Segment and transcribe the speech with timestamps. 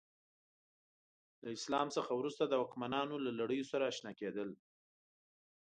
[1.43, 4.49] له اسلام څخه وروسته د واکمنانو له لړیو سره اشنا کېدل.